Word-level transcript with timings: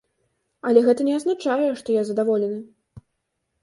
Але 0.69 0.83
гэта 0.87 1.01
не 1.11 1.15
азначае, 1.19 1.69
што 1.83 1.89
я 2.01 2.09
задаволены. 2.11 2.61